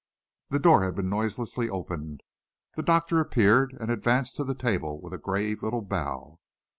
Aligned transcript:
The 0.49 0.57
door 0.57 0.83
had 0.83 0.95
been 0.95 1.11
noiselessly 1.11 1.69
opened. 1.69 2.21
The 2.75 2.81
doctor 2.81 3.19
appeared 3.19 3.77
and 3.79 3.91
advanced 3.91 4.35
to 4.37 4.43
the 4.43 4.55
table 4.55 4.99
with 4.99 5.13
a 5.13 5.19
grave 5.19 5.61
little 5.61 5.83
bow. 5.83 6.39